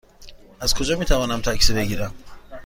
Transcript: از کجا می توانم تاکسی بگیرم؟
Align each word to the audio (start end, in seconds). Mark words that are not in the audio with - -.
از 0.59 0.73
کجا 0.73 0.97
می 0.99 1.05
توانم 1.05 1.41
تاکسی 1.41 1.73
بگیرم؟ 1.73 2.13